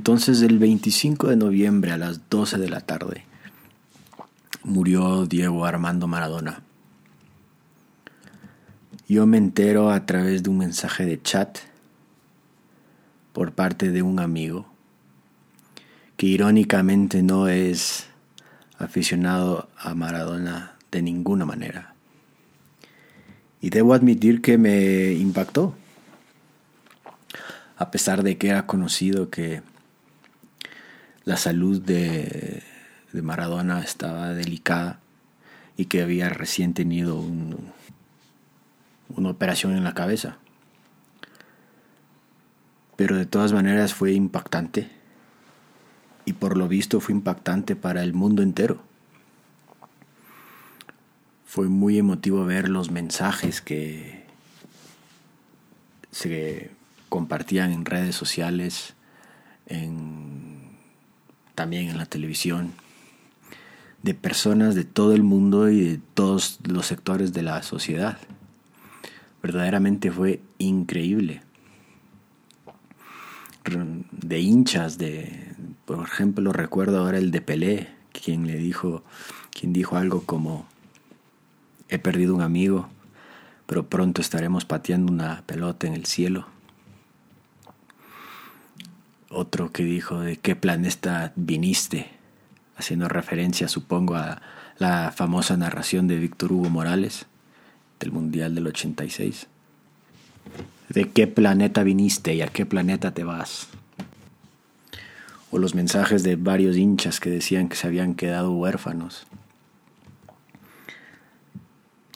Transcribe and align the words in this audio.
Entonces 0.00 0.40
el 0.40 0.58
25 0.58 1.28
de 1.28 1.36
noviembre 1.36 1.92
a 1.92 1.98
las 1.98 2.30
12 2.30 2.56
de 2.56 2.70
la 2.70 2.80
tarde 2.80 3.26
murió 4.64 5.26
Diego 5.26 5.66
Armando 5.66 6.06
Maradona. 6.06 6.62
Yo 9.06 9.26
me 9.26 9.36
entero 9.36 9.90
a 9.90 10.06
través 10.06 10.42
de 10.42 10.48
un 10.48 10.56
mensaje 10.56 11.04
de 11.04 11.20
chat 11.20 11.58
por 13.34 13.52
parte 13.52 13.90
de 13.90 14.00
un 14.00 14.20
amigo 14.20 14.64
que 16.16 16.28
irónicamente 16.28 17.22
no 17.22 17.48
es 17.48 18.06
aficionado 18.78 19.68
a 19.76 19.94
Maradona 19.94 20.76
de 20.90 21.02
ninguna 21.02 21.44
manera. 21.44 21.94
Y 23.60 23.68
debo 23.68 23.92
admitir 23.92 24.40
que 24.40 24.56
me 24.56 25.12
impactó, 25.12 25.74
a 27.76 27.90
pesar 27.90 28.22
de 28.22 28.38
que 28.38 28.48
era 28.48 28.64
conocido 28.64 29.28
que 29.28 29.68
la 31.24 31.36
salud 31.36 31.80
de, 31.80 32.62
Maradona 33.12 33.80
estaba 33.80 34.28
delicada 34.30 35.00
y 35.76 35.86
que 35.86 36.02
había 36.02 36.28
recién 36.28 36.74
tenido 36.74 37.16
una 39.08 39.28
operación 39.28 39.76
en 39.76 39.84
la 39.84 39.94
cabeza. 39.94 40.38
Pero 42.96 43.16
de 43.16 43.26
todas 43.26 43.52
maneras 43.52 43.94
fue 43.94 44.12
impactante 44.12 44.90
y 46.24 46.34
por 46.34 46.56
lo 46.56 46.68
visto 46.68 47.00
fue 47.00 47.14
impactante 47.14 47.76
para 47.76 48.02
el 48.02 48.12
mundo 48.12 48.42
entero. 48.42 48.82
Fue 51.46 51.68
muy 51.68 51.98
emotivo 51.98 52.44
ver 52.44 52.68
los 52.68 52.90
mensajes 52.90 53.60
que 53.60 54.24
se 56.12 56.70
compartían 57.08 57.72
en 57.72 57.84
redes 57.84 58.14
sociales, 58.14 58.94
también 61.60 61.90
en 61.90 61.98
la 61.98 62.06
televisión, 62.06 62.72
de 64.02 64.14
personas 64.14 64.74
de 64.74 64.84
todo 64.84 65.12
el 65.12 65.22
mundo 65.22 65.68
y 65.68 65.80
de 65.84 66.00
todos 66.14 66.58
los 66.66 66.86
sectores 66.86 67.34
de 67.34 67.42
la 67.42 67.62
sociedad. 67.62 68.16
Verdaderamente 69.42 70.10
fue 70.10 70.40
increíble. 70.56 71.42
De 74.10 74.40
hinchas, 74.40 74.96
de, 74.96 75.54
por 75.84 76.02
ejemplo, 76.02 76.50
recuerdo 76.54 77.00
ahora 77.00 77.18
el 77.18 77.30
de 77.30 77.42
Pelé, 77.42 77.90
quien 78.10 78.46
le 78.46 78.56
dijo, 78.56 79.04
quien 79.50 79.74
dijo 79.74 79.98
algo 79.98 80.22
como 80.22 80.66
he 81.90 81.98
perdido 81.98 82.34
un 82.34 82.40
amigo, 82.40 82.88
pero 83.66 83.86
pronto 83.86 84.22
estaremos 84.22 84.64
pateando 84.64 85.12
una 85.12 85.42
pelota 85.44 85.86
en 85.86 85.92
el 85.92 86.06
cielo. 86.06 86.46
Otro 89.32 89.70
que 89.70 89.84
dijo 89.84 90.18
de 90.20 90.38
qué 90.38 90.56
planeta 90.56 91.32
viniste, 91.36 92.10
haciendo 92.76 93.08
referencia, 93.08 93.68
supongo, 93.68 94.16
a 94.16 94.42
la 94.78 95.12
famosa 95.14 95.56
narración 95.56 96.08
de 96.08 96.18
Víctor 96.18 96.52
Hugo 96.52 96.68
Morales 96.68 97.26
del 98.00 98.10
Mundial 98.10 98.56
del 98.56 98.66
86. 98.66 99.46
¿De 100.88 101.08
qué 101.10 101.28
planeta 101.28 101.84
viniste 101.84 102.34
y 102.34 102.42
a 102.42 102.48
qué 102.48 102.66
planeta 102.66 103.14
te 103.14 103.22
vas? 103.22 103.68
O 105.52 105.58
los 105.58 105.76
mensajes 105.76 106.24
de 106.24 106.34
varios 106.34 106.76
hinchas 106.76 107.20
que 107.20 107.30
decían 107.30 107.68
que 107.68 107.76
se 107.76 107.86
habían 107.86 108.14
quedado 108.14 108.50
huérfanos. 108.50 109.28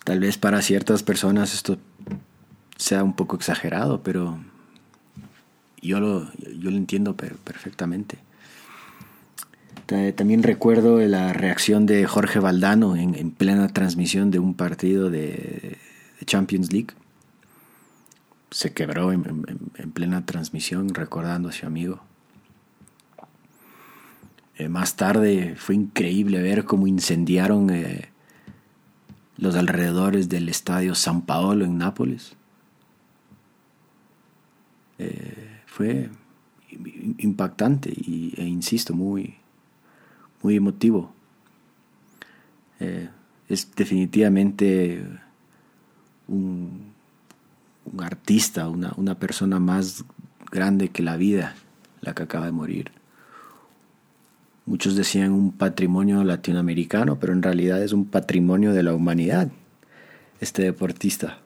Tal 0.02 0.18
vez 0.18 0.36
para 0.36 0.62
ciertas 0.62 1.04
personas 1.04 1.54
esto 1.54 1.78
sea 2.76 3.04
un 3.04 3.14
poco 3.14 3.36
exagerado, 3.36 4.02
pero 4.02 4.40
yo 5.88 6.00
lo, 6.00 6.32
yo 6.38 6.70
lo 6.70 6.76
entiendo 6.76 7.16
perfectamente. 7.16 8.18
También 9.86 10.42
recuerdo 10.42 10.98
la 11.00 11.34
reacción 11.34 11.84
de 11.84 12.06
Jorge 12.06 12.38
Valdano 12.38 12.96
en, 12.96 13.30
plena 13.30 13.68
transmisión 13.68 14.30
de 14.30 14.38
un 14.38 14.54
partido 14.54 15.10
de, 15.10 15.76
Champions 16.24 16.72
League. 16.72 16.94
Se 18.50 18.72
quebró 18.72 19.12
en, 19.12 19.22
plena 19.92 20.24
transmisión 20.24 20.94
recordando 20.94 21.50
a 21.50 21.52
su 21.52 21.66
amigo. 21.66 22.00
Eh, 24.56 24.68
más 24.68 24.96
tarde 24.96 25.54
fue 25.58 25.74
increíble 25.74 26.40
ver 26.40 26.64
cómo 26.64 26.86
incendiaron 26.86 27.68
eh, 27.68 28.08
los 29.36 29.54
alrededores 29.54 30.30
del 30.30 30.48
estadio 30.48 30.94
San 30.94 31.22
Paolo 31.22 31.66
en 31.66 31.76
Nápoles. 31.76 32.36
Eh, 34.98 35.43
fue 35.74 36.08
impactante 37.18 37.90
y, 37.90 38.32
e 38.36 38.44
insisto, 38.44 38.94
muy, 38.94 39.34
muy 40.40 40.54
emotivo. 40.54 41.12
Eh, 42.78 43.08
es 43.48 43.74
definitivamente 43.74 45.04
un, 46.28 46.92
un 47.92 48.04
artista, 48.04 48.68
una, 48.68 48.92
una 48.96 49.18
persona 49.18 49.58
más 49.58 50.04
grande 50.52 50.90
que 50.90 51.02
la 51.02 51.16
vida, 51.16 51.56
la 52.02 52.14
que 52.14 52.22
acaba 52.22 52.46
de 52.46 52.52
morir. 52.52 52.92
Muchos 54.66 54.94
decían 54.94 55.32
un 55.32 55.50
patrimonio 55.50 56.22
latinoamericano, 56.22 57.18
pero 57.18 57.32
en 57.32 57.42
realidad 57.42 57.82
es 57.82 57.92
un 57.92 58.04
patrimonio 58.04 58.72
de 58.72 58.84
la 58.84 58.94
humanidad, 58.94 59.50
este 60.40 60.62
deportista. 60.62 61.40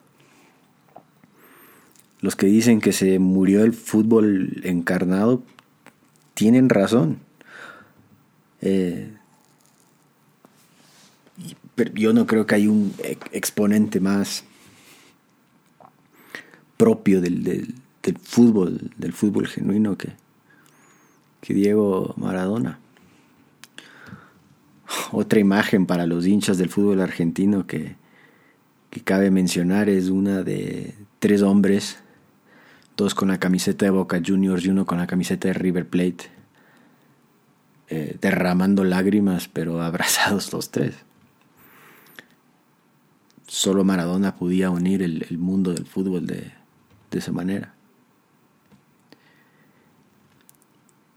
Los 2.20 2.36
que 2.36 2.46
dicen 2.46 2.80
que 2.80 2.92
se 2.92 3.18
murió 3.18 3.64
el 3.64 3.72
fútbol 3.72 4.60
encarnado 4.64 5.42
tienen 6.34 6.68
razón. 6.68 7.18
Eh, 8.60 9.12
yo 11.94 12.12
no 12.12 12.26
creo 12.26 12.46
que 12.46 12.56
hay 12.56 12.66
un 12.66 12.92
exponente 13.32 14.00
más 14.00 14.44
propio 16.76 17.20
del, 17.20 17.44
del, 17.44 18.18
fútbol, 18.22 18.90
del 18.96 19.12
fútbol 19.12 19.46
genuino 19.46 19.96
que, 19.96 20.12
que 21.40 21.54
Diego 21.54 22.14
Maradona. 22.16 22.78
Otra 25.12 25.40
imagen 25.40 25.86
para 25.86 26.06
los 26.06 26.26
hinchas 26.26 26.58
del 26.58 26.70
fútbol 26.70 27.00
argentino 27.00 27.66
que, 27.66 27.96
cabe 29.04 29.30
mencionar 29.30 29.88
es 29.88 30.08
una 30.08 30.42
de 30.42 30.92
tres 31.20 31.42
hombres, 31.42 31.98
dos 32.98 33.14
con 33.14 33.28
la 33.28 33.38
camiseta 33.38 33.86
de 33.86 33.90
Boca 33.90 34.20
Juniors 34.24 34.66
y 34.66 34.70
uno 34.70 34.84
con 34.84 34.98
la 34.98 35.06
camiseta 35.06 35.46
de 35.48 35.54
River 35.54 35.88
Plate, 35.88 36.26
eh, 37.88 38.18
derramando 38.20 38.84
lágrimas, 38.84 39.48
pero 39.48 39.80
abrazados 39.82 40.52
los 40.52 40.70
tres. 40.70 40.96
Solo 43.46 43.84
Maradona 43.84 44.36
podía 44.36 44.68
unir 44.68 45.00
el, 45.02 45.38
mundo 45.38 45.72
del 45.72 45.86
fútbol 45.86 46.26
de, 46.26 46.52
esa 47.12 47.32
manera. 47.32 47.72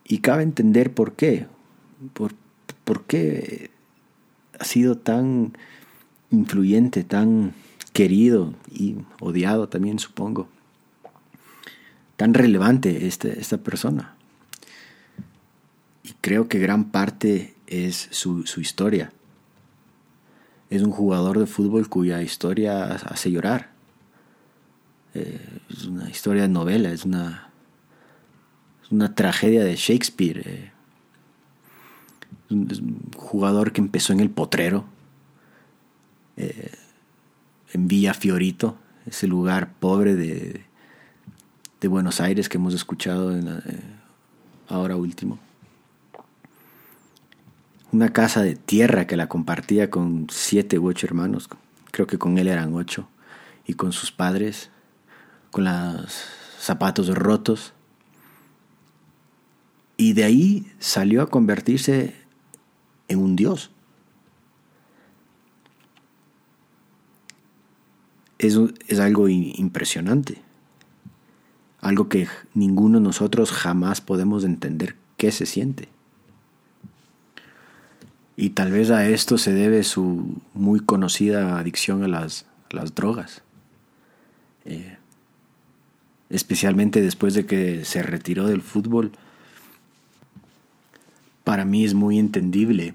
Y 0.06 0.20
cabe 0.20 0.44
entender 0.44 0.94
por 0.94 1.14
qué. 1.14 1.48
Por, 2.14 2.34
¿Por 2.86 3.04
qué 3.04 3.72
ha 4.60 4.64
sido 4.64 4.98
tan 4.98 5.58
influyente, 6.30 7.04
tan 7.04 7.54
querido 7.92 8.54
y 8.70 8.98
odiado 9.20 9.68
también, 9.68 10.00
supongo? 10.00 10.48
Tan 12.22 12.36
relevante 12.36 13.08
este, 13.08 13.40
esta 13.40 13.58
persona. 13.58 14.14
Y 16.04 16.14
creo 16.22 16.48
que 16.48 16.60
gran 16.60 16.92
parte 16.92 17.56
es 17.66 18.10
su, 18.12 18.44
historia. 18.58 19.12
Es 20.70 20.84
un 20.84 20.92
jugador 20.92 21.40
de 21.40 21.48
fútbol 21.48 21.90
cuya 21.90 22.22
historia 22.22 22.92
hace 22.94 23.32
llorar. 23.32 23.72
Eh, 25.16 25.40
es 25.72 25.86
una 25.86 26.12
historia 26.12 26.44
de 26.44 26.50
novela, 26.50 26.92
es 26.92 27.06
una, 27.06 27.50
una 28.92 29.16
tragedia 29.16 29.64
de 29.64 29.76
Shakespeare. 29.76 30.44
Eh, 30.46 30.72
un 32.52 33.10
jugador 33.18 33.72
que 33.72 33.82
empezó 33.82 34.14
en 34.14 34.20
el 34.20 34.30
Potrero, 34.30 34.86
eh, 36.38 36.70
en 37.74 37.88
Villa 37.88 38.14
Fiorito, 38.14 38.78
ese 39.08 39.26
lugar 39.26 39.74
pobre 39.80 40.14
de, 40.14 40.70
de 41.82 41.88
Buenos 41.88 42.22
Aires 42.22 42.48
que 42.48 42.58
hemos 42.58 42.76
escuchado 42.76 43.36
en 43.36 43.48
eh, 43.48 43.62
ahora 44.70 44.96
último. 44.96 45.40
Una 47.92 48.14
casa 48.14 48.44
de 48.44 48.56
tierra 48.56 49.08
que 49.08 49.18
la 49.18 49.28
compartía 49.28 49.90
con 49.90 50.28
siete 50.30 50.78
u 50.78 50.88
ocho 50.88 51.08
hermanos, 51.08 51.50
creo 51.90 52.06
que 52.06 52.20
con 52.20 52.38
él 52.38 52.48
eran 52.48 52.76
ocho, 52.76 53.10
y 53.66 53.74
con 53.74 53.92
sus 53.92 54.12
padres, 54.12 54.70
con 55.50 55.66
los 55.66 56.24
zapatos 56.60 57.10
rotos. 57.10 57.74
Y 59.98 60.14
de 60.14 60.24
ahí 60.24 60.72
salió 60.80 61.24
a 61.24 61.30
convertirse 61.30 62.16
en 63.08 63.20
un 63.20 63.36
Dios. 63.36 63.72
Eso 68.38 68.70
es 68.88 69.00
algo 69.00 69.28
impresionante. 69.28 70.42
Algo 71.82 72.10
que 72.10 72.28
ninguno 72.54 73.00
de 73.00 73.04
nosotros 73.04 73.52
jamás 73.52 74.02
podemos 74.02 74.44
entender 74.44 74.96
qué 75.18 75.32
se 75.32 75.46
siente. 75.46 75.90
Y 78.38 78.52
tal 78.52 78.72
vez 78.72 78.92
a 78.92 79.08
esto 79.08 79.38
se 79.38 79.52
debe 79.52 79.84
su 79.84 80.36
muy 80.54 80.80
conocida 80.80 81.60
adicción 81.60 82.04
a 82.04 82.08
las, 82.08 82.46
drogas. 82.96 83.42
Eh, 84.66 84.98
especialmente 86.30 87.02
después 87.02 87.34
de 87.34 87.46
que 87.46 87.84
se 87.84 88.02
retiró 88.04 88.48
del 88.48 88.62
fútbol, 88.62 89.12
para 91.44 91.66
mí 91.66 91.84
es 91.84 91.94
muy 91.94 92.20
entendible 92.20 92.94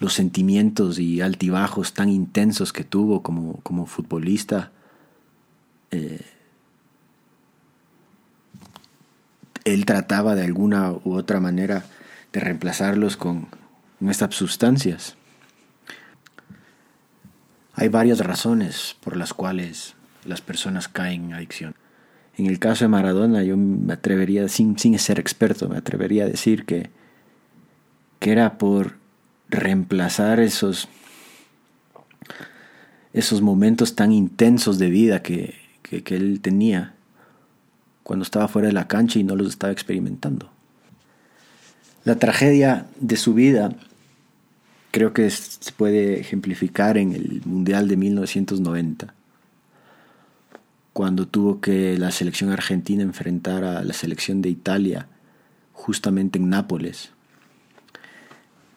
los 0.00 0.14
sentimientos 0.14 0.98
y 0.98 1.20
altibajos 1.20 1.94
tan 1.94 2.08
intensos 2.08 2.72
que 2.72 2.84
tuvo 2.84 3.22
como, 3.22 3.60
como 3.62 3.86
futbolista. 3.86 4.70
Eh, 5.90 6.20
él 9.72 9.86
trataba 9.86 10.34
de 10.34 10.44
alguna 10.44 10.92
u 10.92 11.14
otra 11.14 11.40
manera 11.40 11.84
de 12.32 12.40
reemplazarlos 12.40 13.16
con 13.16 13.48
estas 14.00 14.34
sustancias. 14.34 15.16
Hay 17.74 17.88
varias 17.88 18.18
razones 18.20 18.96
por 19.00 19.16
las 19.16 19.32
cuales 19.32 19.94
las 20.24 20.40
personas 20.40 20.88
caen 20.88 21.26
en 21.26 21.34
adicción. 21.34 21.74
En 22.36 22.46
el 22.46 22.58
caso 22.58 22.84
de 22.84 22.88
Maradona, 22.88 23.42
yo 23.42 23.56
me 23.56 23.92
atrevería, 23.92 24.48
sin, 24.48 24.78
sin 24.78 24.98
ser 24.98 25.18
experto, 25.18 25.68
me 25.68 25.76
atrevería 25.76 26.24
a 26.24 26.28
decir 26.28 26.64
que, 26.64 26.90
que 28.20 28.32
era 28.32 28.58
por 28.58 28.96
reemplazar 29.48 30.38
esos, 30.40 30.88
esos 33.12 33.42
momentos 33.42 33.94
tan 33.94 34.12
intensos 34.12 34.78
de 34.78 34.90
vida 34.90 35.22
que, 35.22 35.54
que 35.82 36.16
él 36.16 36.40
tenía 36.40 36.94
cuando 38.08 38.22
estaba 38.22 38.48
fuera 38.48 38.68
de 38.68 38.72
la 38.72 38.88
cancha 38.88 39.18
y 39.18 39.22
no 39.22 39.36
los 39.36 39.48
estaba 39.48 39.70
experimentando. 39.70 40.50
La 42.04 42.18
tragedia 42.18 42.86
de 42.98 43.16
su 43.16 43.34
vida 43.34 43.76
creo 44.92 45.12
que 45.12 45.28
se 45.28 45.72
puede 45.72 46.18
ejemplificar 46.18 46.96
en 46.96 47.12
el 47.12 47.42
Mundial 47.44 47.86
de 47.86 47.98
1990, 47.98 49.12
cuando 50.94 51.28
tuvo 51.28 51.60
que 51.60 51.98
la 51.98 52.10
selección 52.10 52.50
argentina 52.50 53.02
enfrentar 53.02 53.62
a 53.62 53.84
la 53.84 53.92
selección 53.92 54.40
de 54.40 54.48
Italia 54.48 55.06
justamente 55.74 56.38
en 56.38 56.48
Nápoles, 56.48 57.10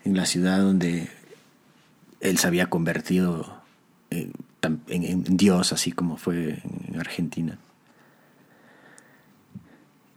en 0.04 0.18
la 0.18 0.26
ciudad 0.26 0.60
donde 0.60 1.08
él 2.20 2.38
se 2.38 2.48
había 2.48 2.70
convertido 2.70 3.62
en, 4.10 4.34
en 4.90 5.38
Dios, 5.38 5.72
así 5.72 5.94
como 5.94 6.18
fue 6.18 6.62
en 6.90 7.00
Argentina 7.00 7.58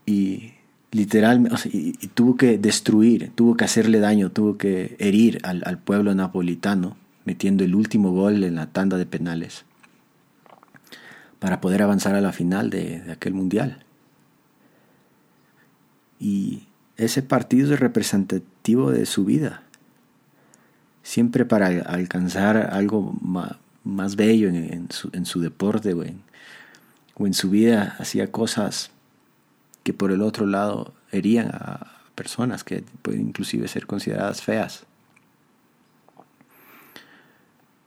y 0.05 0.53
literalmente, 0.91 1.69
y, 1.71 1.93
tuvo 2.13 2.37
que 2.37 2.57
destruir, 2.57 3.31
tuvo 3.35 3.57
que 3.57 3.65
hacerle 3.65 3.99
daño, 3.99 4.31
tuvo 4.31 4.57
que 4.57 4.95
herir 4.99 5.39
al, 5.43 5.77
pueblo 5.79 6.13
napolitano, 6.15 6.95
metiendo 7.25 7.63
el 7.63 7.75
último 7.75 8.11
gol 8.11 8.43
en 8.43 8.55
la 8.55 8.67
tanda 8.67 8.97
de 8.97 9.05
penales, 9.05 9.65
para 11.39 11.59
poder 11.59 11.81
avanzar 11.81 12.15
a 12.15 12.21
la 12.21 12.31
final 12.31 12.69
de, 12.69 13.03
aquel 13.11 13.33
mundial. 13.33 13.83
Y 16.19 16.63
ese 16.97 17.21
partido 17.21 17.73
es 17.73 17.79
representativo 17.79 18.91
de 18.91 19.05
su 19.05 19.25
vida. 19.25 19.63
Siempre 21.03 21.45
para 21.45 21.67
alcanzar 21.67 22.57
algo 22.57 23.15
más, 23.83 24.15
bello 24.15 24.47
en, 24.47 24.87
su, 24.91 25.41
deporte 25.41 25.93
o 25.93 26.03
en 27.27 27.33
su 27.33 27.49
vida 27.49 27.95
hacía 27.99 28.31
cosas 28.31 28.91
que 29.85 29.93
por 29.93 30.11
el 30.11 30.23
otro 30.23 30.47
lado 30.47 30.95
herían 31.11 31.49
a 31.53 32.01
personas 32.15 32.63
que 32.63 32.83
pueden 33.03 33.21
inclusive 33.21 33.67
ser 33.67 33.85
consideradas 33.85 34.41
feas. 34.41 34.83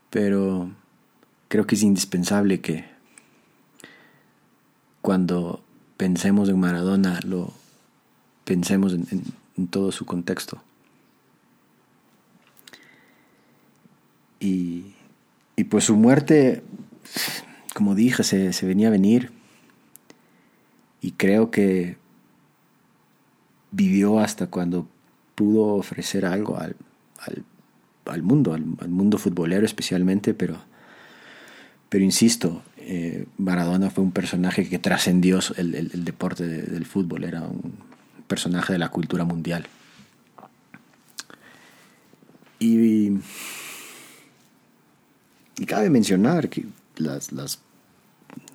Pero 0.08 0.70
creo 1.48 1.66
que 1.66 1.74
es 1.74 1.82
indispensable 1.82 2.60
que 2.60 2.84
cuando 5.00 5.64
pensemos 5.96 6.48
en 6.48 6.60
Maradona 6.60 7.18
lo 7.26 7.52
pensemos 8.44 8.92
en, 8.92 9.66
todo 9.68 9.90
su 9.90 10.06
contexto. 10.06 10.62
Y, 14.38 14.94
pues 15.68 15.82
su 15.82 15.96
muerte, 15.96 16.62
como 17.74 17.96
dije, 17.96 18.22
se, 18.22 18.52
se 18.52 18.66
venía 18.66 18.86
a 18.86 18.92
venir 18.92 19.32
y 21.00 21.12
creo 21.12 21.50
que 21.50 21.96
vivió 23.70 24.18
hasta 24.18 24.48
cuando 24.48 24.88
pudo 25.34 25.74
ofrecer 25.74 26.24
algo 26.26 26.58
al, 26.58 28.22
mundo, 28.22 28.54
al, 28.54 28.88
mundo 28.88 29.18
futbolero 29.18 29.64
especialmente, 29.64 30.34
pero, 30.34 30.56
pero 31.88 32.04
insisto, 32.04 32.62
eh, 32.78 33.26
Maradona 33.36 33.90
fue 33.90 34.02
un 34.02 34.12
personaje 34.12 34.68
que 34.68 34.78
trascendió 34.78 35.40
el, 35.56 36.04
deporte 36.04 36.46
del 36.46 36.86
fútbol, 36.86 37.24
era 37.24 37.42
un 37.42 37.74
personaje 38.26 38.72
de 38.72 38.78
la 38.78 38.88
cultura 38.88 39.24
mundial. 39.24 39.66
Y, 42.58 43.12
y 45.58 45.66
cabe 45.66 45.90
mencionar 45.90 46.48
que 46.48 46.66
las, 46.96 47.30
las 47.30 47.60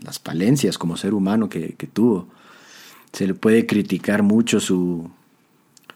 las 0.01 0.19
falencias 0.19 0.77
como 0.77 0.97
ser 0.97 1.13
humano 1.13 1.49
que, 1.49 1.75
tuvo. 1.91 2.27
Se 3.11 3.27
le 3.27 3.33
puede 3.33 3.65
criticar 3.65 4.23
mucho 4.23 4.59
su, 4.59 5.11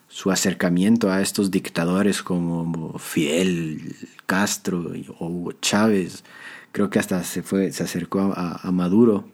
su 0.07 0.31
acercamiento 0.31 1.11
a 1.11 1.21
estos 1.21 1.51
dictadores 1.51 2.21
como 2.21 2.97
Fidel 2.99 3.95
Castro 4.25 4.91
o 5.19 5.27
Hugo 5.27 5.53
Chávez. 5.53 6.23
Creo 6.71 6.89
que 6.89 6.99
hasta 6.99 7.23
se, 7.23 7.41
fue, 7.41 7.71
se 7.71 7.83
acercó 7.83 8.33
a, 8.35 8.71
Maduro. 8.71 9.25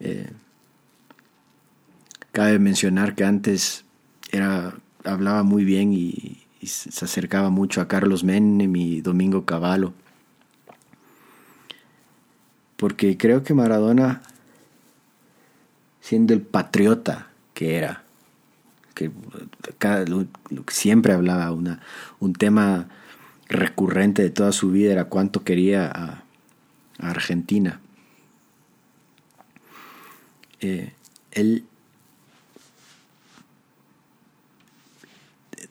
Eh, 0.00 0.30
cabe 2.32 2.58
mencionar 2.58 3.14
que 3.14 3.24
antes 3.24 3.84
era, 4.32 4.74
hablaba 5.04 5.42
muy 5.42 5.64
bien 5.64 5.92
y, 5.92 6.38
y 6.60 6.66
se 6.66 7.04
acercaba 7.04 7.50
mucho 7.50 7.80
a 7.80 7.88
Carlos 7.88 8.24
Menem 8.24 8.74
y 8.74 9.00
Domingo 9.00 9.44
Cavallo 9.44 9.92
porque 12.80 13.18
creo 13.18 13.42
que 13.42 13.52
Maradona, 13.52 14.22
siendo 16.00 16.32
el 16.32 16.40
patriota 16.40 17.26
que 17.52 17.76
era, 17.76 18.04
que 18.94 19.10
siempre 20.68 21.12
hablaba, 21.12 21.52
una, 21.52 21.80
un 22.20 22.32
tema 22.32 22.88
recurrente 23.50 24.22
de 24.22 24.30
toda 24.30 24.52
su 24.52 24.70
vida 24.70 24.92
era 24.92 25.04
cuánto 25.04 25.44
quería 25.44 25.92
a, 25.94 26.24
Argentina. 26.98 27.80
Eh, 30.60 30.94
él 31.32 31.64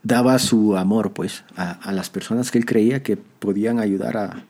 daba 0.04 0.38
su 0.38 0.78
amor 0.78 1.14
pues 1.14 1.44
a, 1.56 1.92
las 1.92 2.12
personas 2.12 2.52
que 2.52 2.60
él 2.60 2.68
creía 2.68 3.02
que 3.02 3.18
podían 3.18 3.80
ayudar 3.80 4.16
a, 4.16 4.44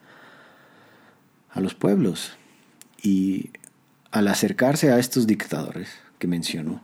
a 1.52 1.62
los 1.62 1.74
pueblos. 1.74 2.34
Y 3.02 3.52
al 4.12 4.28
acercarse 4.28 4.92
a 4.92 5.00
estos 5.00 5.28
dictadores 5.28 5.90
que 6.18 6.28
mencionó, 6.28 6.82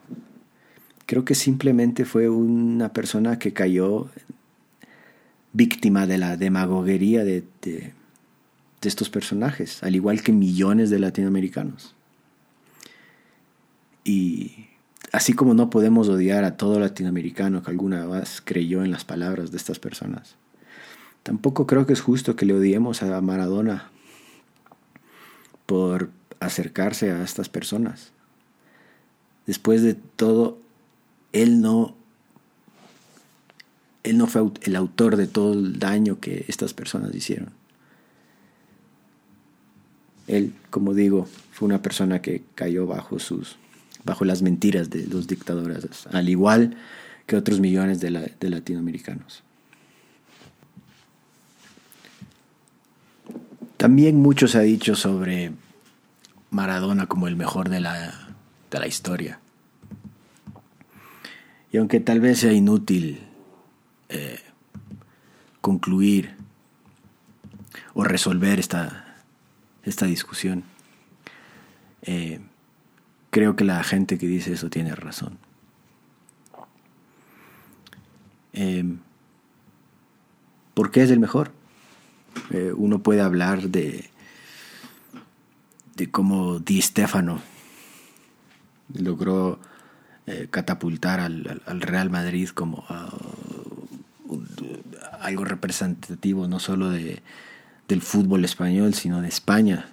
creo 1.05 1.25
que 1.25 1.36
simplemente 1.36 2.05
fue 2.05 2.29
una 2.29 2.93
persona 2.93 3.39
que 3.39 3.53
cayó 3.53 4.10
víctima 5.53 6.05
de 6.05 6.17
la 6.17 6.38
demagoguería 6.38 7.24
de, 7.24 7.43
de, 7.62 7.93
estos 8.81 9.10
personajes, 9.10 9.81
al 9.81 9.95
igual 9.95 10.22
que 10.22 10.31
millones 10.31 10.91
de 10.91 11.00
latinoamericanos. 11.00 11.95
Y 14.03 14.67
así 15.12 15.34
como 15.34 15.55
no 15.55 15.72
podemos 15.72 16.07
odiar 16.07 16.43
a 16.43 16.55
todo 16.55 16.79
latinoamericano 16.79 17.63
que 17.63 17.72
alguna 17.72 18.05
vez 18.05 18.41
creyó 18.45 18.84
en 18.84 18.91
las 18.91 19.03
palabras 19.03 19.50
de 19.50 19.57
estas 19.57 19.79
personas, 19.79 20.36
tampoco 21.24 21.65
creo 21.65 21.88
que 21.88 21.93
es 21.93 22.01
justo 22.01 22.36
que 22.36 22.45
le 22.45 22.53
odiemos 22.53 23.01
a 23.01 23.19
Maradona 23.22 23.89
por 25.65 26.10
acercarse 26.39 27.12
a 27.12 27.24
estas 27.24 27.50
personas. 27.50 28.12
Después 29.45 29.81
de 29.81 29.93
todo, 29.93 30.57
él 31.34 31.62
no, 31.62 31.95
él 34.03 34.17
no 34.17 34.27
fue 34.27 34.43
el 34.63 34.75
autor 34.75 35.17
de 35.17 35.27
todo 35.27 35.53
el 35.53 35.79
daño 35.79 36.19
que 36.19 36.45
estas 36.48 36.74
personas 36.74 37.13
hicieron. 37.13 37.50
Él, 40.27 40.53
como 40.72 40.93
digo, 40.93 41.27
fue 41.51 41.67
una 41.67 41.81
persona 41.81 42.22
que 42.22 42.43
cayó 42.55 42.88
bajo 42.88 43.19
sus 43.19 43.57
bajo 44.05 44.24
las 44.24 44.43
mentiras 44.43 44.89
de 44.91 45.07
los 45.07 45.27
dictadores, 45.27 46.07
al 46.12 46.29
igual 46.29 46.77
que 47.25 47.36
otros 47.36 47.60
millones 47.60 48.00
de, 48.00 48.34
de 48.39 48.50
latinoamericanos. 48.50 49.45
También 53.86 54.15
mucho 54.15 54.48
se 54.48 54.58
ha 54.58 54.62
dicho 54.62 54.96
sobre 54.96 55.51
Maradona 56.50 57.06
como 57.06 57.27
el 57.27 57.36
mejor 57.36 57.70
de 57.70 57.80
la, 57.80 58.36
de 58.72 58.80
la 58.80 58.88
historia. 58.88 59.39
Y 61.72 61.77
aunque 61.77 62.00
tal 62.00 62.20
vez 62.20 62.39
sea 62.39 62.51
inútil 62.51 63.22
eh, 64.10 64.39
concluir 65.62 66.34
o 67.94 68.04
resolver 68.04 68.58
esta, 68.58 69.18
esta 69.84 70.08
discusión, 70.08 70.63
eh, 72.01 72.39
creo 73.30 73.56
que 73.56 73.65
la 73.65 73.84
gente 73.84 74.18
que 74.18 74.25
dice 74.25 74.54
eso 74.54 74.72
tiene 74.72 74.96
razón. 74.96 75.38
Eh, 78.54 78.96
¿Por 80.74 80.89
qué 80.89 81.04
es 81.04 81.12
el 81.12 81.20
mejor? 81.20 81.51
Uno 82.75 83.00
puede 83.00 83.22
hablar 83.22 83.70
de, 83.70 84.10
de 85.96 86.12
cómo 86.12 86.60
Di 86.60 86.82
Stefano 86.82 87.42
logró 88.94 89.60
eh, 90.27 90.48
catapultar 90.50 91.20
al, 91.20 91.62
Real 91.82 92.10
Madrid 92.10 92.50
como 92.50 92.84
algo 95.22 95.46
representativo 95.46 96.48
no 96.48 96.60
solo 96.60 96.89
de, 96.89 97.22
del 97.88 98.01
fútbol 98.01 98.46
español, 98.46 98.94
sino 98.94 99.22
de 99.22 99.27
España. 99.27 99.89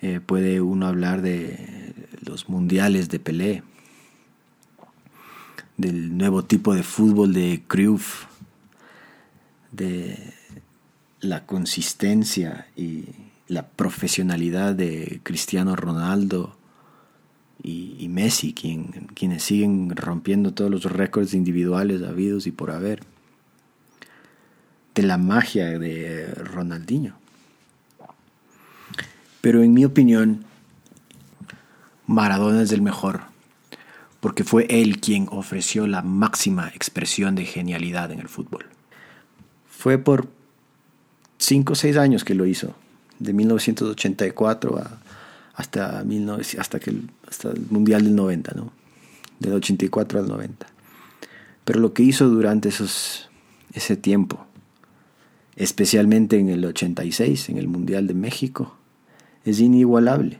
Eh, 0.00 0.20
puede 0.20 0.60
uno 0.60 0.86
hablar 0.86 1.20
de 1.20 1.94
los 2.24 2.48
mundiales 2.48 3.08
de 3.08 3.18
Pelé, 3.18 3.62
del 5.76 6.16
nuevo 6.16 6.44
tipo 6.44 6.74
de 6.74 6.82
fútbol 6.82 7.32
de 7.32 7.62
Cruyff, 7.66 8.24
de 9.72 10.34
la 11.20 11.46
consistencia 11.46 12.66
y 12.76 13.04
la 13.48 13.66
profesionalidad 13.68 14.74
de 14.74 15.20
Cristiano 15.22 15.76
Ronaldo, 15.76 16.56
y, 17.62 18.08
Messi, 18.08 18.54
quien, 18.54 19.08
quienes 19.14 19.42
siguen 19.42 19.94
rompiendo 19.94 20.54
todos 20.54 20.70
los 20.70 20.84
récords 20.84 21.34
individuales 21.34 22.02
habidos 22.02 22.46
y 22.46 22.52
por 22.52 22.70
haber. 22.70 23.02
De 24.94 25.02
la 25.02 25.18
magia 25.18 25.78
de 25.78 26.26
Ronaldinho. 26.34 27.14
Pero 29.40 29.62
en 29.62 29.72
mi 29.72 29.84
opinión, 29.84 30.44
Maradona 32.06 32.62
es 32.62 32.72
el 32.72 32.82
mejor, 32.82 33.22
porque 34.20 34.44
fue 34.44 34.66
él 34.68 35.00
quien 35.00 35.28
ofreció 35.30 35.86
la 35.86 36.02
máxima 36.02 36.68
expresión 36.68 37.34
de 37.34 37.44
genialidad 37.44 38.10
en 38.10 38.20
el 38.20 38.28
fútbol. 38.28 38.66
Fue 39.68 39.96
por 39.96 40.28
5 41.50 41.72
o 41.72 41.74
6 41.74 41.96
años 41.96 42.22
que 42.22 42.36
lo 42.36 42.46
hizo, 42.46 42.76
de 43.18 43.32
1984 43.32 44.78
a 44.78 45.00
hasta, 45.56 46.04
19, 46.04 46.44
hasta, 46.60 46.78
que, 46.78 46.94
hasta 47.28 47.50
el 47.50 47.66
Mundial 47.70 48.04
del 48.04 48.14
90, 48.14 48.52
¿no? 48.54 48.72
Del 49.40 49.54
84 49.54 50.20
al 50.20 50.28
90. 50.28 50.64
Pero 51.64 51.80
lo 51.80 51.92
que 51.92 52.04
hizo 52.04 52.28
durante 52.28 52.68
esos, 52.68 53.28
ese 53.72 53.96
tiempo, 53.96 54.46
especialmente 55.56 56.38
en 56.38 56.50
el 56.50 56.64
86, 56.64 57.48
en 57.48 57.58
el 57.58 57.66
Mundial 57.66 58.06
de 58.06 58.14
México, 58.14 58.76
es 59.44 59.58
inigualable. 59.58 60.38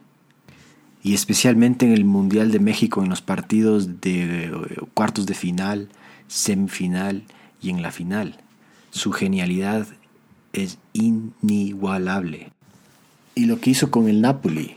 Y 1.02 1.14
especialmente 1.14 1.86
en 1.86 1.92
el 1.92 2.04
Mundial 2.04 2.52
de 2.52 2.60
México, 2.60 3.02
en 3.02 3.08
los 3.08 3.20
partidos 3.20 4.00
de 4.00 4.44
eh, 4.44 4.52
cuartos 4.94 5.26
de 5.26 5.34
final, 5.34 5.88
semifinal 6.28 7.24
y 7.60 7.70
en 7.70 7.82
la 7.82 7.90
final. 7.90 8.36
Su 8.90 9.10
genialidad 9.10 9.88
es 10.52 10.78
inigualable. 10.92 12.52
Y 13.34 13.46
lo 13.46 13.60
que 13.60 13.70
hizo 13.70 13.90
con 13.90 14.08
el 14.08 14.20
Napoli, 14.20 14.74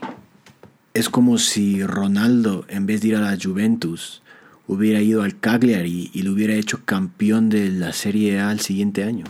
es 0.94 1.08
como 1.08 1.38
si 1.38 1.82
Ronaldo, 1.84 2.64
en 2.68 2.86
vez 2.86 3.00
de 3.00 3.08
ir 3.08 3.16
a 3.16 3.20
la 3.20 3.36
Juventus, 3.40 4.22
hubiera 4.68 5.00
ido 5.00 5.22
al 5.22 5.38
Cagliari 5.38 6.10
y 6.12 6.22
lo 6.22 6.32
hubiera 6.32 6.54
hecho 6.54 6.84
campeón 6.84 7.48
de 7.48 7.68
la 7.70 7.92
Serie 7.92 8.40
A 8.40 8.52
el 8.52 8.60
siguiente 8.60 9.02
año. 9.02 9.24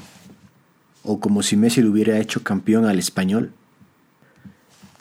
O 1.02 1.20
como 1.20 1.42
si 1.42 1.56
Messi 1.56 1.80
lo 1.80 1.90
hubiera 1.90 2.18
hecho 2.18 2.42
campeón 2.42 2.84
al 2.84 2.98
español. 2.98 3.52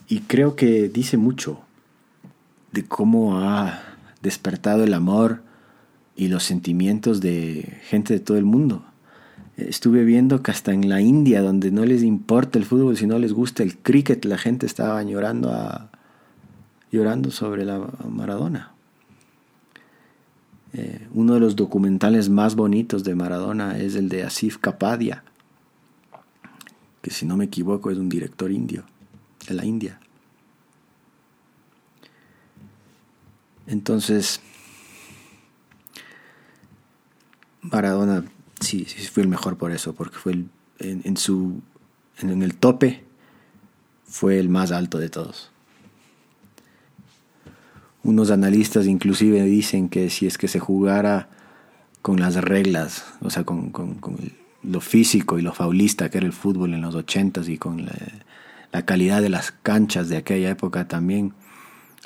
Y 0.07 0.21
creo 0.21 0.55
que 0.55 0.89
dice 0.89 1.17
mucho 1.17 1.61
de 2.71 2.83
cómo 2.83 3.39
ha 3.39 3.81
despertado 4.21 4.83
el 4.83 4.93
amor 4.93 5.43
y 6.15 6.27
los 6.27 6.43
sentimientos 6.43 7.21
de 7.21 7.79
gente 7.83 8.13
de 8.13 8.19
todo 8.19 8.37
el 8.37 8.45
mundo. 8.45 8.85
Estuve 9.57 10.03
viendo 10.03 10.41
que 10.41 10.51
hasta 10.51 10.73
en 10.73 10.89
la 10.89 10.99
India, 10.99 11.41
donde 11.41 11.71
no 11.71 11.85
les 11.85 12.01
importa 12.01 12.57
el 12.57 12.65
fútbol, 12.65 12.97
si 12.97 13.05
no 13.05 13.19
les 13.19 13.33
gusta 13.33 13.61
el 13.61 13.77
cricket, 13.77 14.25
la 14.25 14.37
gente 14.37 14.65
estaba 14.65 15.03
llorando 15.03 15.51
a, 15.51 15.91
llorando 16.91 17.31
sobre 17.31 17.65
la 17.65 17.79
Maradona. 18.07 18.71
Eh, 20.73 21.07
uno 21.13 21.35
de 21.35 21.39
los 21.39 21.55
documentales 21.55 22.29
más 22.29 22.55
bonitos 22.55 23.03
de 23.03 23.13
Maradona 23.13 23.77
es 23.77 23.95
el 23.95 24.09
de 24.09 24.23
Asif 24.23 24.57
Kapadia, 24.57 25.23
que 27.03 27.11
si 27.11 27.27
no 27.27 27.37
me 27.37 27.45
equivoco 27.45 27.91
es 27.91 27.97
un 27.97 28.09
director 28.09 28.51
indio, 28.51 28.83
de 29.47 29.53
la 29.53 29.65
India. 29.65 29.99
Entonces, 33.67 34.41
Maradona 37.61 38.25
sí, 38.63 38.85
sí 38.85 39.07
fue 39.07 39.23
el 39.23 39.29
mejor 39.29 39.57
por 39.57 39.71
eso, 39.71 39.93
porque 39.93 40.17
fue 40.17 40.33
el, 40.33 40.49
en, 40.79 41.17
su, 41.17 41.61
en 42.19 42.41
el 42.41 42.55
tope 42.55 43.03
fue 44.05 44.39
el 44.39 44.49
más 44.49 44.71
alto 44.71 44.99
de 44.99 45.09
todos. 45.09 45.51
Unos 48.03 48.31
analistas 48.31 48.85
inclusive 48.85 49.41
dicen 49.43 49.89
que 49.89 50.09
si 50.09 50.27
es 50.27 50.37
que 50.37 50.47
se 50.47 50.59
jugara 50.59 51.29
con 52.01 52.19
las 52.19 52.35
reglas, 52.35 53.05
o 53.21 53.29
sea, 53.29 53.43
con, 53.43 53.71
lo 54.61 54.81
físico 54.81 55.39
y 55.39 55.41
lo 55.41 55.53
faulista 55.53 56.09
que 56.09 56.17
era 56.19 56.27
el 56.27 56.33
fútbol 56.33 56.73
en 56.73 56.81
los 56.81 56.95
ochentas 56.95 57.49
y 57.49 57.57
con 57.57 57.85
la, 57.85 58.81
calidad 58.85 59.21
de 59.21 59.29
las 59.29 59.51
canchas 59.51 60.09
de 60.09 60.17
aquella 60.17 60.49
época 60.49 60.87
también, 60.87 61.33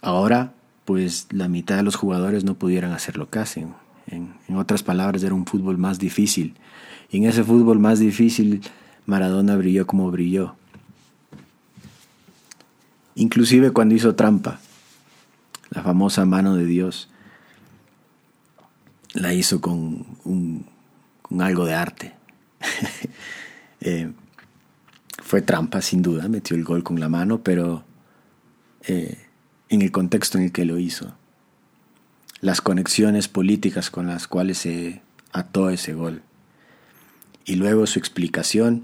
ahora 0.02 0.54
pues 0.86 1.28
la 1.32 1.48
mitad 1.48 1.78
de 1.78 1.84
los 1.84 1.96
jugadores 1.96 2.44
no 2.44 2.56
pudieran 2.56 2.92
hacer 2.92 3.18
lo 3.18 3.30
que 3.30 3.40
hacen. 3.40 3.74
En, 4.08 4.34
otras 4.56 4.84
palabras, 4.84 5.24
era 5.24 5.34
un 5.34 5.46
fútbol 5.46 5.78
más 5.78 6.00
difícil. 6.00 6.56
Y 7.12 7.18
en 7.18 7.26
ese 7.26 7.44
fútbol 7.44 7.80
más 7.80 8.00
difícil, 8.00 8.62
Maradona 9.06 9.56
brilló 9.56 9.86
como 9.86 10.10
brilló. 10.12 10.56
Inclusive 13.16 13.72
cuando 13.72 13.96
hizo 13.96 14.16
trampa 14.16 14.60
la 15.70 15.84
famosa 15.84 16.26
mano 16.26 16.56
de 16.56 16.66
Dios, 16.66 17.10
la 19.14 19.34
hizo 19.34 19.60
con, 19.60 20.06
con 20.24 21.42
algo 21.42 21.66
de 21.66 21.74
arte. 21.74 22.14
Eh, 23.80 24.12
fue 25.22 25.44
trampa, 25.44 25.82
sin 25.82 26.02
duda, 26.02 26.28
metió 26.28 26.56
el 26.56 26.64
gol 26.64 26.84
con 26.84 27.00
la 27.00 27.10
mano, 27.10 27.44
pero 27.44 27.84
eh, 28.88 29.18
en 29.70 29.82
el 29.82 29.92
contexto 29.92 30.38
en 30.38 30.46
el 30.46 30.52
que 30.52 30.66
lo 30.66 30.80
hizo, 30.80 31.14
las 32.42 32.62
conexiones 32.62 33.28
políticas 33.28 33.90
con 33.90 34.08
las 34.08 34.28
cuales 34.28 34.60
se 34.60 35.02
ató 35.32 35.70
ese 35.70 35.94
gol, 35.94 36.22
y 37.46 37.56
luego 37.56 37.88
su 37.88 37.98
explicación, 37.98 38.84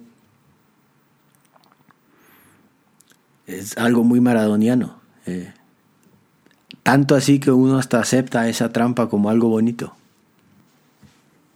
es 3.45 3.77
algo 3.77 4.03
muy 4.03 4.21
maradoniano. 4.21 5.01
Eh, 5.25 5.53
tanto 6.81 7.15
así 7.15 7.39
que 7.39 7.51
uno 7.51 7.77
hasta 7.77 7.99
acepta 7.99 8.47
esa 8.47 8.71
trampa 8.71 9.09
como 9.09 9.29
algo 9.29 9.49
bonito. 9.49 9.95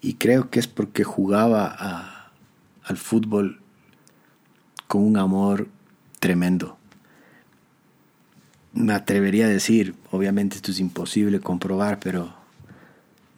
Y 0.02 0.16
creo 0.16 0.50
que 0.50 0.60
es 0.60 0.68
porque 0.68 1.04
jugaba 1.04 2.30
al 2.84 2.98
fútbol 2.98 3.60
con 4.88 5.04
un 5.04 5.18
amor 5.18 5.68
tremendo. 6.20 6.78
Me 8.74 8.94
atrevería 8.94 9.46
a 9.46 9.50
decir, 9.50 9.96
obviamente 10.12 10.58
esto 10.58 10.72
es 10.72 10.80
imposible 10.80 11.40
comprobar, 11.40 12.00
pero 12.00 12.34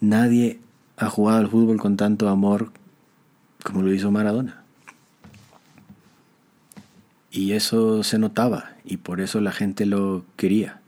nadie 0.01 0.59
ha 0.97 1.09
jugado 1.09 1.39
al 1.39 1.49
fútbol 1.49 1.79
con 1.79 1.97
tanto 1.97 2.27
amor 2.29 2.71
como 3.63 3.81
lo 3.81 3.93
hizo 3.93 4.11
Maradona. 4.11 4.63
Y 7.31 7.53
eso 7.53 8.03
se 8.03 8.17
notaba 8.17 8.75
y 8.83 8.97
por 8.97 9.21
eso 9.21 9.39
la 9.39 9.51
gente 9.51 9.85
lo 9.85 10.25
quería. 10.35 10.81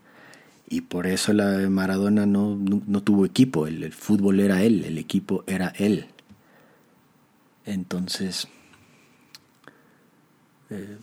Y 0.68 0.82
por 0.82 1.06
eso 1.06 1.32
la 1.32 1.68
Maradona 1.68 2.26
no, 2.26 2.58
tuvo 3.02 3.26
equipo, 3.26 3.66
el, 3.66 3.92
fútbol 3.92 4.40
era 4.40 4.62
él, 4.62 4.84
el 4.84 4.98
equipo 4.98 5.44
era 5.46 5.68
él. 5.76 6.06
Entonces, 7.64 8.48
eh, 10.70 10.96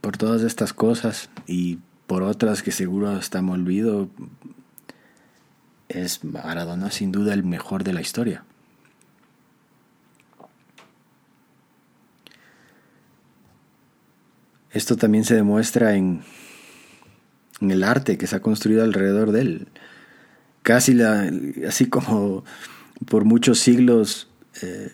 por 0.00 0.16
todas 0.18 0.42
estas 0.42 0.72
cosas 0.72 1.30
y 1.46 1.78
por 2.10 2.24
otras 2.24 2.64
que 2.64 2.72
seguro 2.72 3.08
hasta 3.10 3.40
me 3.40 3.52
olvido, 3.52 4.08
es 5.88 6.24
Maradona 6.24 6.90
sin 6.90 7.12
duda 7.12 7.32
el 7.32 7.44
mejor 7.44 7.84
de 7.84 7.92
la 7.92 8.00
historia. 8.00 8.42
Esto 14.72 14.96
también 14.96 15.22
se 15.22 15.36
demuestra 15.36 15.94
en 15.94 16.24
el 17.60 17.84
arte 17.84 18.18
que 18.18 18.26
se 18.26 18.34
ha 18.34 18.42
construido 18.42 18.82
alrededor 18.82 19.30
de 19.30 19.42
él. 19.42 19.68
casi 20.62 20.94
la, 20.94 21.30
así 21.68 21.86
como 21.86 22.44
por 23.06 23.24
muchos 23.24 23.60
siglos 23.60 24.28
eh, 24.62 24.90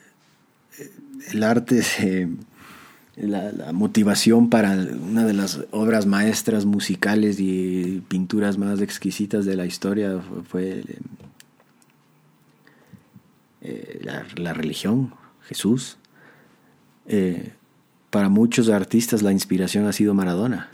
el 1.32 1.42
arte 1.42 1.82
la, 3.16 3.72
motivación 3.72 4.50
para 4.50 4.72
una 4.72 5.24
de 5.24 5.32
las 5.32 5.60
obras 5.70 6.06
maestras 6.06 6.64
musicales 6.64 7.40
y 7.40 8.02
pinturas 8.08 8.58
más 8.58 8.80
exquisitas 8.80 9.44
de 9.44 9.56
la 9.56 9.66
historia 9.66 10.20
fue 10.48 10.84
eh, 13.62 14.00
la, 14.36 14.52
religión, 14.52 15.14
Jesús. 15.42 15.96
Eh, 17.06 17.52
para 18.10 18.28
muchos 18.28 18.68
artistas 18.68 19.22
la 19.22 19.32
inspiración 19.32 19.86
ha 19.86 19.92
sido 19.92 20.14
Maradona, 20.14 20.70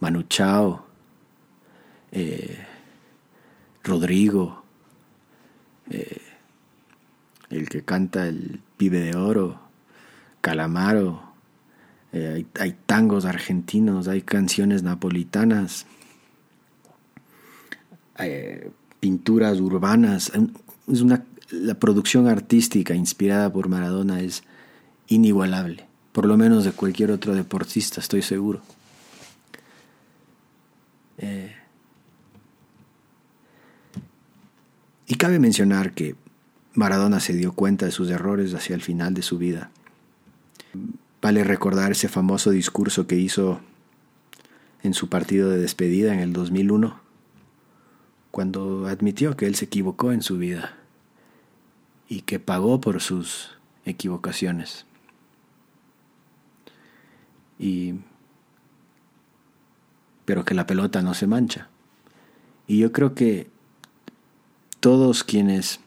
Manu 0.00 0.22
Chao, 0.24 0.86
Rodrigo, 3.84 4.62
eh, 5.90 6.20
el 7.50 7.68
que 7.68 7.82
canta 7.82 8.26
el 8.26 8.60
Pibe 8.76 9.00
de 9.00 9.16
Oro, 9.16 9.60
Calamaro, 10.40 11.27
eh, 12.12 12.46
hay, 12.58 12.76
tangos 12.86 13.24
argentinos, 13.24 14.08
hay 14.08 14.22
canciones 14.22 14.82
napolitanas, 14.82 15.86
eh, 18.18 18.70
pinturas 19.00 19.60
urbanas. 19.60 20.32
Es 20.90 21.00
una, 21.00 21.24
la 21.50 21.74
producción 21.74 22.26
artística 22.26 22.94
inspirada 22.94 23.52
por 23.52 23.68
Maradona 23.68 24.20
es 24.20 24.42
inigualable, 25.08 25.86
por 26.12 26.26
lo 26.26 26.36
menos 26.36 26.64
de 26.64 26.72
cualquier 26.72 27.10
otro 27.10 27.34
deportista, 27.34 28.00
estoy 28.00 28.22
seguro. 28.22 28.62
Y 35.08 35.14
cabe 35.14 35.38
mencionar 35.38 35.92
que 35.92 36.14
Maradona 36.74 37.18
se 37.18 37.32
dio 37.32 37.52
cuenta 37.52 37.86
de 37.86 37.92
sus 37.92 38.10
errores 38.10 38.54
hacia 38.54 38.74
el 38.74 38.82
final 38.82 39.14
de 39.14 39.22
su 39.22 39.38
vida. 39.38 39.70
Vale 41.20 41.44
recordar 41.44 41.92
ese 41.92 42.08
famoso 42.08 42.50
discurso 42.50 43.06
que 43.06 43.16
hizo 43.16 43.60
en 44.82 44.94
su 44.94 45.08
partido 45.08 45.50
de 45.50 45.58
despedida 45.58 46.12
en 46.12 46.20
el 46.20 46.32
2001, 46.32 47.00
cuando 48.30 48.86
admitió 48.86 49.36
que 49.36 49.46
él 49.46 49.56
se 49.56 49.64
equivocó 49.64 50.12
en 50.12 50.22
su 50.22 50.38
vida 50.38 50.76
y 52.08 52.22
que 52.22 52.38
pagó 52.38 52.80
por 52.80 53.00
sus 53.00 53.58
equivocaciones. 53.84 54.86
Y 57.58 57.94
pero 60.28 60.44
que 60.44 60.52
la 60.52 60.66
pelota 60.66 61.00
no 61.00 61.14
se 61.14 61.26
mancha. 61.26 61.68
Y 62.66 62.76
yo 62.76 62.92
creo 62.92 63.14
que 63.14 63.48
todos 64.78 65.24
quienes 65.24 65.80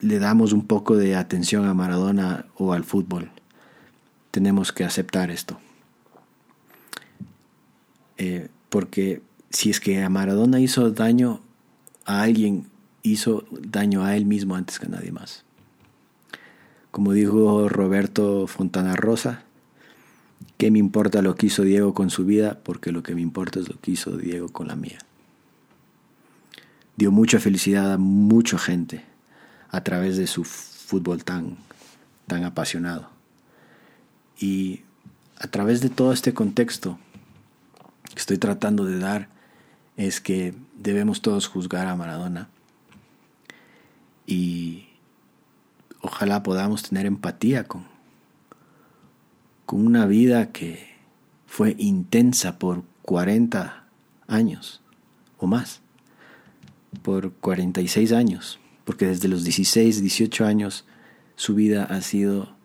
le 0.00 0.18
damos 0.18 0.54
un 0.54 0.66
poco 0.66 0.96
de 0.96 1.14
atención 1.14 1.66
a 1.66 1.74
Maradona 1.74 2.46
o 2.56 2.72
al 2.72 2.84
fútbol, 2.84 3.30
tenemos 4.36 4.70
que 4.70 4.84
aceptar 4.84 5.30
esto. 5.30 5.58
Eh, 8.18 8.48
porque 8.68 9.22
si 9.48 9.70
es 9.70 9.80
que 9.80 10.02
a 10.02 10.10
Maradona 10.10 10.60
hizo 10.60 10.90
daño 10.90 11.40
a 12.04 12.20
alguien, 12.20 12.66
hizo 13.02 13.44
daño 13.50 14.04
a 14.04 14.14
él 14.14 14.26
mismo 14.26 14.54
antes 14.54 14.78
que 14.78 14.84
a 14.84 14.90
nadie 14.90 15.10
más. 15.10 15.44
Como 16.90 17.12
dijo 17.12 17.68
Roberto 17.70 18.46
Fontana 18.46 18.94
Rosa, 18.94 19.44
¿qué 20.58 20.70
me 20.70 20.78
importa 20.78 21.22
lo 21.22 21.34
que 21.34 21.46
hizo 21.46 21.62
Diego 21.62 21.94
con 21.94 22.10
su 22.10 22.26
vida? 22.26 22.60
Porque 22.62 22.92
lo 22.92 23.02
que 23.02 23.14
me 23.14 23.22
importa 23.22 23.60
es 23.60 23.70
lo 23.70 23.80
que 23.80 23.92
hizo 23.92 24.18
Diego 24.18 24.50
con 24.50 24.68
la 24.68 24.76
mía 24.76 24.98
dio 26.96 27.12
mucha 27.12 27.38
felicidad 27.38 27.92
a 27.92 27.98
mucha 27.98 28.58
gente 28.58 29.04
a 29.70 29.82
través 29.82 30.16
de 30.16 30.26
su 30.26 30.44
fútbol 30.44 31.24
tan, 31.24 31.56
tan 32.26 32.44
apasionado. 32.44 33.10
Y 34.38 34.82
a 35.38 35.48
través 35.48 35.80
de 35.80 35.88
todo 35.88 36.12
este 36.12 36.34
contexto 36.34 36.98
que 38.14 38.18
estoy 38.20 38.38
tratando 38.38 38.84
de 38.84 38.98
dar 38.98 39.28
es 39.96 40.20
que 40.20 40.54
debemos 40.76 41.22
todos 41.22 41.46
juzgar 41.46 41.86
a 41.86 41.96
Maradona. 41.96 42.48
Y 44.26 44.88
ojalá 46.00 46.42
podamos 46.42 46.82
tener 46.82 47.06
empatía 47.06 47.64
con, 47.64 47.86
con 49.64 49.86
una 49.86 50.06
vida 50.06 50.52
que 50.52 50.96
fue 51.46 51.74
intensa 51.78 52.58
por 52.58 52.84
40 53.02 53.84
años 54.26 54.82
o 55.38 55.46
más. 55.46 55.80
Por 57.02 57.32
46 57.32 58.12
años, 58.12 58.58
porque 58.84 59.06
desde 59.06 59.28
los 59.28 59.44
16, 59.44 60.00
18 60.00 60.44
años 60.44 60.86
su 61.36 61.54
vida 61.54 61.84
ha 61.84 62.00
sido 62.00 62.55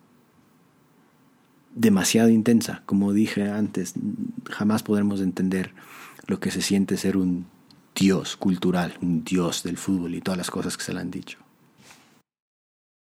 demasiado 1.76 2.30
intensa. 2.30 2.84
Como 2.86 3.14
dije 3.14 3.50
antes, 3.50 3.94
jamás 4.50 4.84
podremos 4.84 5.22
entender 5.22 5.74
lo 6.28 6.40
que 6.40 6.52
se 6.52 6.62
siente 6.62 6.98
ser 6.98 7.18
un 7.18 7.46
dios 7.96 8.38
cultural, 8.38 8.98
un 9.02 9.24
dios 9.24 9.64
del 9.64 9.78
fútbol 9.78 10.16
y 10.16 10.22
todas 10.22 10.38
las 10.38 10.52
cosas 10.52 10.78
que 10.78 10.84
se 10.84 10.94
le 10.94 11.00
han 11.00 11.12
dicho. 11.12 11.38